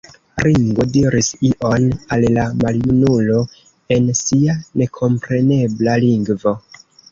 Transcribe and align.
Ringo 0.45 0.85
diris 0.95 1.27
ion 1.49 1.85
al 2.17 2.25
la 2.39 2.47
maljunulo 2.63 3.43
en 3.99 4.09
sia 4.23 4.59
nekomprenebla 4.83 5.99
lingvo. 6.09 6.59